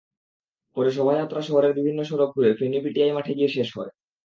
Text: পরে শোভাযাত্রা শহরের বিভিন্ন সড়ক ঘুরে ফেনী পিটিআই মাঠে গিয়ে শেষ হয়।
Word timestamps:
পরে 0.77 0.89
শোভাযাত্রা 0.91 1.41
শহরের 1.41 1.73
বিভিন্ন 1.73 1.99
সড়ক 2.03 2.29
ঘুরে 2.35 2.51
ফেনী 2.53 2.77
পিটিআই 2.83 3.11
মাঠে 3.13 3.33
গিয়ে 3.37 3.53
শেষ 3.55 3.67
হয়। 3.77 3.91